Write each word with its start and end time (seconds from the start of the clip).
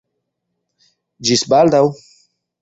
Ĝis 1.29 1.45
baldaŭ. 1.53 1.83